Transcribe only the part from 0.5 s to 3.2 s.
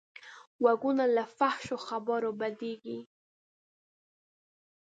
غوږونه له فحش خبرو بدېږي